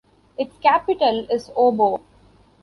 [0.35, 2.01] Its capital is Obo.